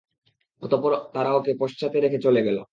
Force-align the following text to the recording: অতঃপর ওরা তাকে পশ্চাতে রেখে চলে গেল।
অতঃপর 0.61 0.91
ওরা 0.91 1.31
তাকে 1.35 1.51
পশ্চাতে 1.59 1.97
রেখে 1.99 2.19
চলে 2.19 2.41
গেল। 2.41 2.57